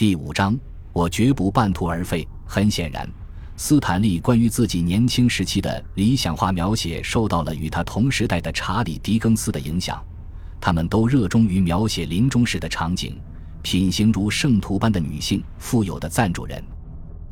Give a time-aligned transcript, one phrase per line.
[0.00, 0.58] 第五章，
[0.94, 2.26] 我绝不半途而废。
[2.46, 3.06] 很显然，
[3.58, 10.02] 斯坦利关于自己年轻时期的理想化描写受到了与他同时代的查理·狄更斯的影响。
[10.58, 13.20] 他们都热衷于描写临终时的场景，
[13.60, 16.64] 品行如圣徒般的女性，富有的赞助人。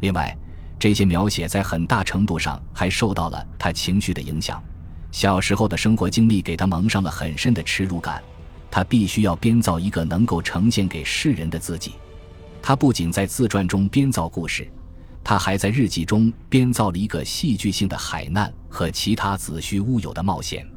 [0.00, 0.36] 另外，
[0.78, 4.62] 这些描写在很大程度上还受到了他情绪的影响。
[5.10, 8.22] 小时候的生活经历给他蒙上了很深的耻辱感，
[8.70, 11.92] 他必须要编造一个能够呈现给世人的自己。
[12.68, 14.70] 他不仅在自传中编造故事，
[15.24, 20.68] 他还在日记中编造了一个戏剧性的海难和其他子虚乌有的冒险。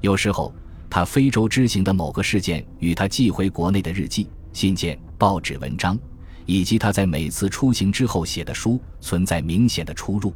[0.00, 0.50] 有时候，
[0.88, 5.98] 他非洲之行的某个事件与他寄回国内的日记、信件、报纸文章，
[6.46, 10.32] 以及他在每次出行之后写的书存在明显的出入。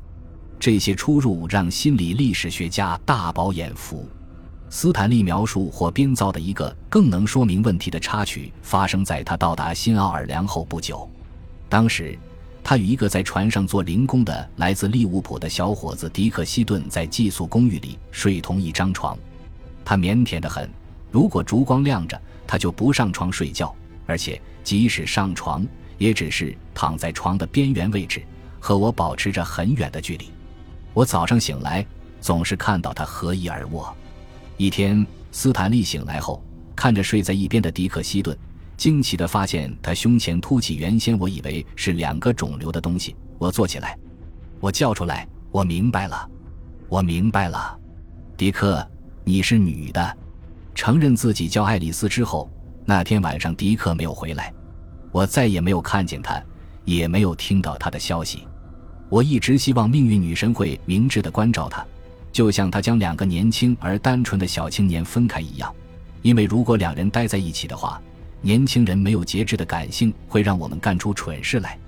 [0.58, 4.06] 这些出入让心理历史学家大饱眼福。
[4.72, 11.10] 斯坦利描述或编造的一个更能说明问题的插曲，发生在他到达新奥尔良后不久。
[11.68, 12.16] 当时，
[12.62, 19.18] 他与一个在船上做零工的来自利物浦的小伙子迪克希顿在寄宿公寓里睡同一张床。
[19.84, 20.70] 他腼腆得很，
[21.10, 23.74] 如果烛光亮着，他就不上床睡觉，
[24.06, 25.66] 而且即使上床，
[25.98, 28.22] 也只是躺在床的边缘位置，
[28.60, 30.30] 和我保持着很远的距离。
[30.94, 31.84] 我早上醒来，
[32.20, 33.92] 总是看到他合衣而卧。
[34.60, 36.44] 一天，斯坦利醒来后，
[36.76, 38.36] 看着睡在一边的迪克希顿，
[38.76, 43.16] 惊奇地发现他胸前凸起原先我以为是两个肿瘤的东西。
[43.38, 43.98] 我坐起来，
[44.60, 46.28] 我叫出来：“我明白了，
[46.90, 47.74] 我明白了，
[48.36, 48.86] 迪克，
[49.24, 50.18] 你是女的。”
[50.76, 52.46] 承认自己叫爱丽丝之后，
[52.84, 54.52] 那天晚上迪克没有回来，
[55.10, 56.38] 我再也没有看见他，
[56.84, 58.46] 也没有听到他的消息。
[59.08, 61.82] 我一直希望命运女神会明智地关照他。
[62.32, 65.74] 就像他将两个年轻而单纯的小青年分开一样，
[66.22, 68.00] 因为如果两人待在一起的话，
[68.40, 71.78] 年轻人没有节制的感性会让我们干出蠢事来，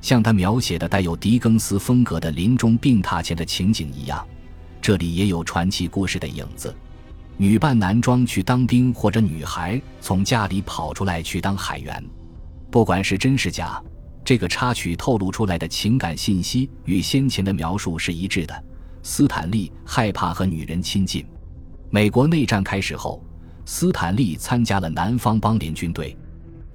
[0.00, 4.26] 像他描写的带有狄更斯风格的临终病榻前的情景一样。
[4.82, 6.74] 这里也有传奇故事的影子：
[7.36, 12.04] 女扮男装去当兵，或者女孩从家里跑出来去当海员。
[12.70, 13.82] 不管是真是假，
[14.24, 18.64] 这个插曲透露出来的情感信息与先前的描述是一致的。
[19.06, 21.24] 斯坦利害怕和女人亲近。
[21.90, 23.22] 美国内战开始后，
[23.66, 26.16] 斯坦利参加了南方邦联军队。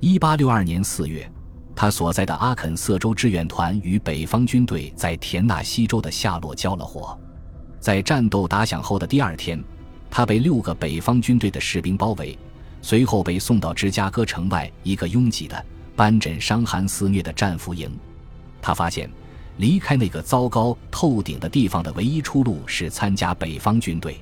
[0.02, 1.32] 1862年4月，
[1.76, 7.18] 他所在的阿肯色州志愿团与北方军队在田纳西州的夏洛交了火。
[7.80, 9.60] 在战斗打响后的第二天，
[10.12, 12.38] 他被六个北方军队的士兵包围，
[12.80, 17.92] 随后被送到芝加哥城外一个拥挤的、斑疹伤寒肆虐的战俘营。
[18.62, 19.10] 他发现。
[19.60, 24.18] 离开那个糟糕透顶的地方的唯一出路是参加北方军队。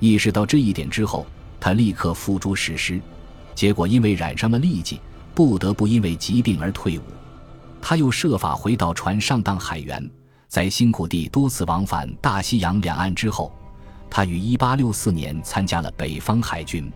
[0.00, 1.26] 意识到这一点之后，
[1.58, 3.00] 他立刻付诸实施，
[3.54, 5.00] 结果因为染上了痢疾，
[5.34, 7.02] 不得不因为疾病而退伍。
[7.80, 10.10] 他又设法回到船上当海员，
[10.46, 13.50] 在辛苦地多次往返大西洋两岸之后，
[14.10, 16.92] 他于1864年参加了北方海军。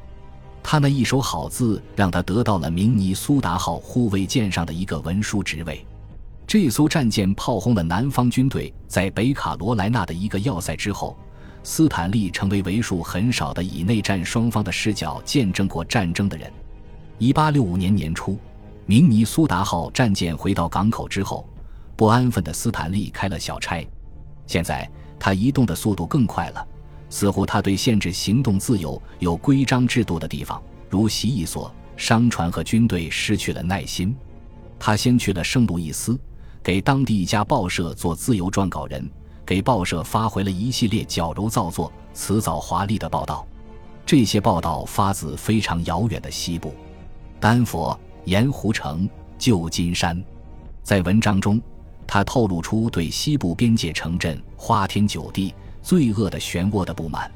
[0.62, 5.82] 他那一手好字让他得到了明尼苏达号护卫舰上的一个文书职位。
[6.50, 11.16] 这艘战舰炮轰了南方军队在北卡罗来纳的一个要塞之后，
[11.62, 16.52] 斯坦利成为为数很少的以内战双方的视角见证过战争的人。
[17.20, 18.36] 1865年年初，
[18.84, 21.48] 明尼苏达号战舰回到港口之后，
[21.94, 23.88] 不安分的斯坦利开了小差。
[24.48, 24.90] 现在
[25.20, 26.66] 他移动的速度更快了，
[27.08, 34.12] 似乎他对限制行动自由有规章制度的地方，如洗衣所、商船和军队，失去了耐心。
[34.80, 36.18] 他先去了圣路易斯。
[36.62, 39.08] 给当地一家报社做自由撰稿人，
[39.46, 43.46] 给报社发回了一系列矫揉造作、辞藻华丽的报道。
[44.04, 46.74] 这些报道发自非常遥远的西部，
[47.38, 50.22] 丹佛、盐湖城、旧金山。
[50.82, 51.60] 在文章中，
[52.06, 57.30] 他透露出对西部边界城镇花天酒地、罪恶的漩涡的不满。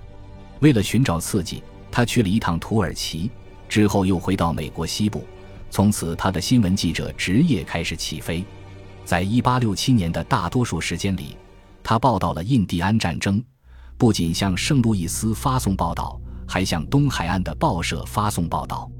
[0.60, 3.30] 为了寻找刺激，他去了一趟土耳其，
[3.68, 5.24] 之后又回到美国西部。
[5.70, 8.44] 从此，他的新闻记者职业开始起飞。
[9.04, 11.36] 在一八六七年的大多数时间里，
[11.82, 13.42] 他报道了印第安战争，
[13.98, 16.18] 不仅向圣路易斯发送报道，
[16.48, 18.90] 还向东海岸的报社发送报道。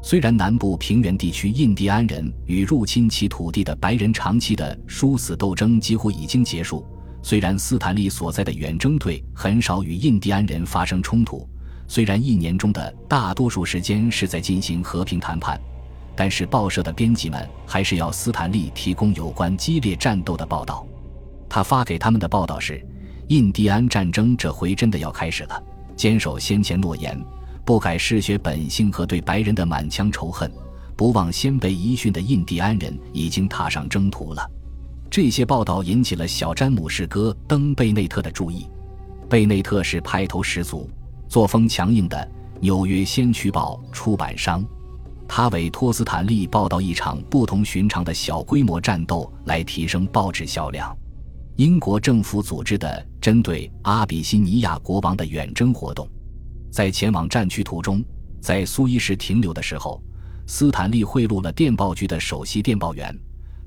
[0.00, 6.86] 虽然南部平原地区印第安人与入侵其土地的白人长期的殊死斗争几乎已经结束，
[7.20, 11.46] 虽然斯坦利所在的远征队很少与印第安人发生冲突，
[11.88, 15.60] 虽然一年中的大多数时间是在进行和平谈判。
[16.18, 20.84] 但是报社的编辑们还是要斯坦利提供有关激烈战斗的报道。
[21.48, 22.84] 他发给他们的报道是：
[23.28, 25.62] 印第安战争这回真的要开始了。
[25.94, 27.16] 坚守先前诺言，
[27.64, 30.50] 不改嗜血本性和对白人的满腔仇恨，
[30.96, 34.44] 不忘先辈遗训的印第安人已经踏上征途了。
[35.08, 38.66] 这些报道引起了小詹姆士·戈登·贝内特的注意。
[39.30, 40.90] 贝内特是派头十足、
[41.28, 42.16] 作风强硬的
[42.58, 44.64] 《纽约先驱报》出版商，
[45.28, 50.96] 他委托斯坦利报道一场不同寻常的小规模战斗，来提升报纸销量。
[51.56, 56.08] 英国政府组织的针对阿比西尼亚国王的远征活动，
[56.72, 58.02] 在前往战区途中，
[58.40, 60.02] 在苏伊士停留的时候，
[60.46, 63.16] 斯坦利贿赂了电报局的首席电报员。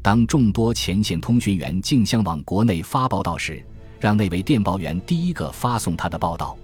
[0.02, 3.64] 当众多前线通讯员竞相往国内发报道时，
[4.00, 6.58] 让那位电报员第一个发送他的报道，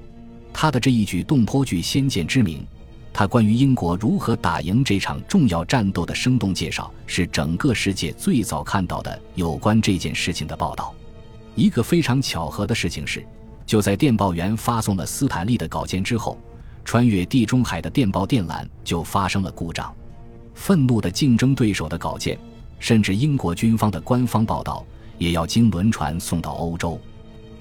[0.51, 2.65] 他的这一举动颇具先见之明。
[3.17, 10.93] 他关于英国如何打赢这场重要战斗的生动介绍，是整个世界最早看到的有关这件事情的报道。
[11.55, 13.25] 一个非常巧合的事情是，
[13.65, 16.37] 就在电报员发送了斯坦利的稿件之后，
[16.85, 19.91] 穿越地中海的电报电缆就发生了故障。
[20.53, 22.37] 愤怒的竞争对手的稿件，
[22.77, 24.85] 甚至英国军方的官方报道，
[25.17, 27.01] 也要经轮船送到欧洲。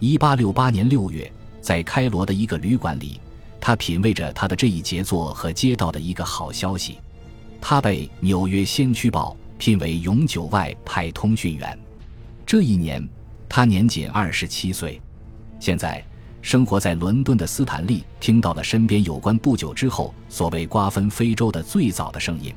[0.00, 1.32] 一八六八年六月，
[1.62, 3.18] 在开罗的一个旅馆里，
[3.66, 7.00] 他品味着他的这一杰作和接到的一个好消息：
[7.60, 11.76] 他被《纽约先驱报》聘为永久外派通讯员。
[12.46, 13.04] 这一年，
[13.48, 15.02] 他年仅二十七岁。
[15.58, 16.00] 现在，
[16.40, 22.54] 生活在伦敦的斯坦利听到了身边有关不久之后所谓瓜分非洲的最早的声音。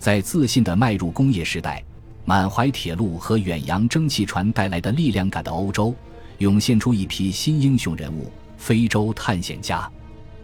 [0.00, 1.80] 在自信地迈入工业时代、
[2.24, 5.94] 满怀铁路和远洋蒸汽船带来的力量感的欧洲。
[6.38, 8.28] 涌现出一批新英雄人物——
[8.58, 9.88] 非洲探险家。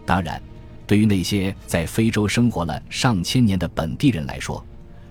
[0.08, 0.40] 当然，
[0.86, 4.64] 对于那些在非洲生活了上千年的本地人来说，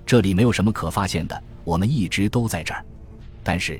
[0.07, 1.39] 这里没有什么可发现的。
[1.63, 2.83] 我们一直都在这儿。
[3.44, 3.79] 但是，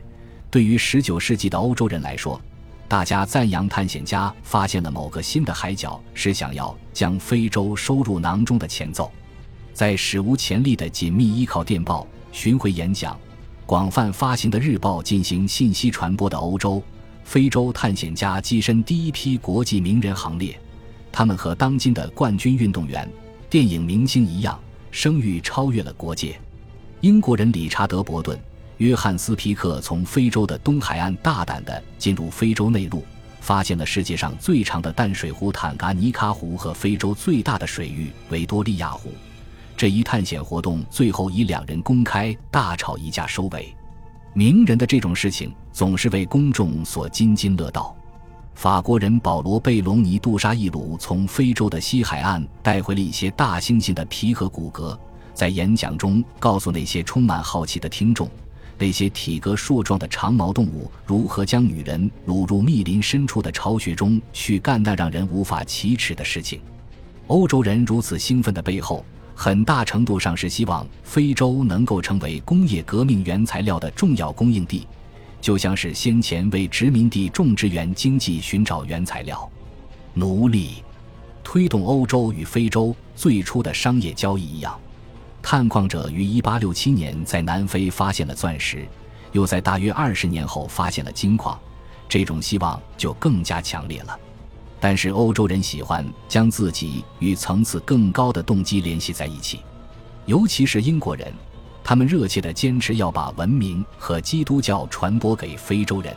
[0.52, 2.40] 对于19世纪的欧洲人来说，
[2.88, 9.12] 大家赞扬探险家发现了某个新的海角，是想要将非洲收入囊中的前奏。
[9.74, 13.20] 在史无前例的紧密依靠电报、巡回演讲、
[13.66, 16.80] 广泛发行的日报进行信息传播的欧洲。
[17.24, 20.58] 非洲探险家跻身第一批国际名人行列，
[21.18, 23.12] 他们和当今的冠军运动员、
[23.50, 24.60] 电影明星一样，
[24.92, 26.40] 声誉超越了国界。
[27.02, 28.40] 英国人理查德·伯顿、
[28.78, 33.04] 约翰斯·皮克从非洲的东海岸大胆地进入非洲内陆，
[33.42, 39.12] 发现了世界上最长的淡水湖坦噶尼卡湖和非洲最大的水域维多利亚湖。
[39.76, 43.76] 这一探险活动最后以两人公开大吵一架收尾。
[44.36, 47.97] 名人的这种事情总是为公众所津津乐道。
[48.58, 54.98] 法国人保罗·贝隆尼·杜沙伊鲁从非洲的西海岸带回了一些大猩猩的皮和骨骼，
[55.32, 58.28] 在演讲中告诉那些充满好奇的听众，
[58.80, 66.60] 那些体格硕壮的长毛动物如何将女人掳入密林深处的巢穴中去干那让人无法启齿的事情。
[67.28, 69.06] 欧洲人如此兴奋的背后。
[69.40, 74.88] 很大程度上是希望非洲能够成为工业革命原材料的重要供应地，
[75.48, 79.50] 就像是先前为殖民地种植园经济寻找原材料。
[80.14, 80.84] 奴隶
[81.42, 84.78] 推动欧洲与非洲最初的商业交易一样。
[85.42, 88.86] 探矿者于1867年在南非发现了钻石，
[89.32, 91.58] 又在大约二十年后发现了金矿，
[92.10, 94.20] 这种希望就更加强烈了。
[94.82, 99.62] 但是欧洲人喜欢将自己与层次更高的动机联系在一起，
[100.26, 101.32] 尤其是英国人，
[101.88, 106.14] 他们热切地坚持要把文明和基督教传播给非洲人。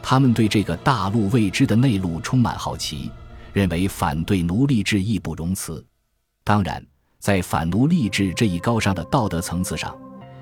[0.00, 3.10] 他们对这个大陆未知的内陆充满好奇，
[3.52, 5.84] 认为反对奴隶制义不容辞。
[6.44, 6.80] 当然，
[7.18, 9.92] 在反奴隶制这一高尚的道德层次上，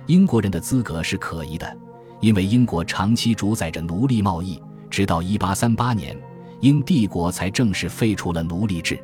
[0.05, 1.75] 英国人的资格是可疑的，
[2.21, 6.21] 因为英国长期主宰着奴隶贸易，直到1838年。
[6.61, 9.03] 英帝国才正式废除了奴隶制，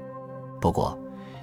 [0.60, 0.98] 不过，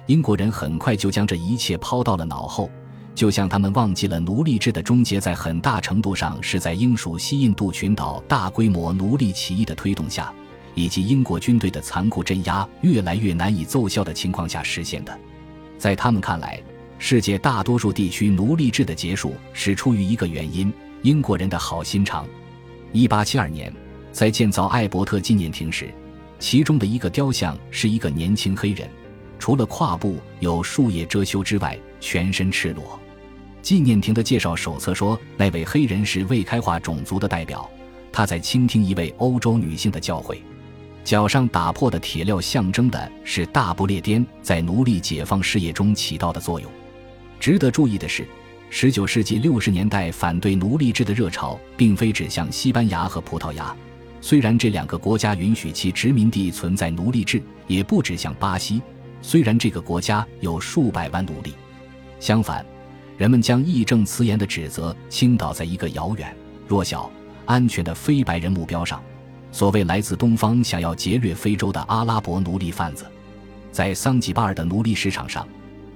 [0.06, 2.70] 英国人很快就将这一切抛到了脑后，
[3.14, 10.32] 就像他们忘记了奴隶制的终结在很大程度上是在英属西印度群岛大规模奴隶起义的推动下，
[10.74, 15.16] 以及英国军队的残酷镇压越来越难以奏效的情况下实现的。
[15.78, 16.60] 在他们看来，
[16.98, 22.26] 世界大多数地区奴隶制的结束是出于一个原因：英国人的好心肠。
[22.92, 23.72] 一八七二年，
[24.10, 25.88] 在建造艾伯特纪念亭时。
[26.40, 28.90] 其中的一个雕像是一个年轻黑人，
[29.38, 32.98] 除了胯部有树叶遮羞之外，全身赤裸。
[33.64, 37.66] 纪念亭的介绍手册说，那位黑人是未开化种族的代表，
[38.12, 40.36] 他在倾听一位欧洲女性的教诲。
[41.02, 46.70] 脚上打破的铁镣象征的是大不列颠在奴隶解放事业中起到的作用。
[47.40, 48.28] 值得注意的是
[48.70, 53.74] ，19世纪60年代反对奴隶制的热潮，并非指向西班牙和葡萄牙。
[54.20, 58.82] 虽然这两个国家允许其殖民地存在奴隶制，也不指向巴西。
[59.22, 61.54] 虽然这个国家有数百万奴隶，
[62.20, 62.64] 相反，
[63.16, 67.10] 人们将义正辞严的指责倾倒在一个遥远、弱小、
[67.46, 69.00] 安全的非白人目标上。
[69.52, 73.06] 所谓来自东方想要劫掠非洲的阿拉伯奴隶贩子，
[73.70, 75.46] 在桑吉巴尔的奴隶市场上，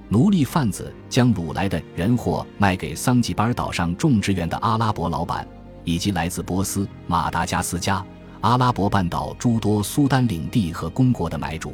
[0.07, 5.45] 奴隶贩子将掳来的人货卖给桑吉巴尔岛上种植园的阿拉伯老板，
[5.83, 8.01] 以及来自波斯、马达加斯加、
[8.39, 11.73] 阿拉伯半岛诸多苏丹领地和公国的买主。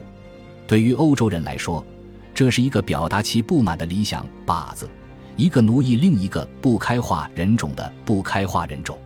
[0.66, 1.86] 对于欧洲人来说，
[2.34, 4.90] 这是一个表达其不满的理想靶子，
[5.38, 8.98] 一个奴役另一个不开化人种的不开化人种。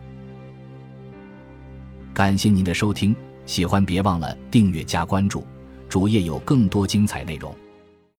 [2.14, 3.14] 感谢您的收听，
[3.46, 5.44] 喜欢别忘了订阅加关注，
[5.88, 7.54] 主页有更多精彩内容。